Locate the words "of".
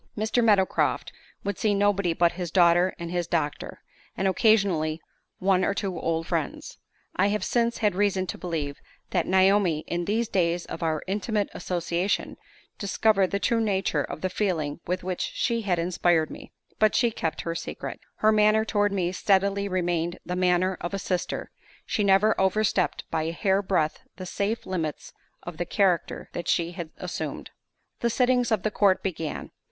10.65-10.81, 14.03-14.21, 20.81-20.95, 25.43-25.57, 28.51-28.63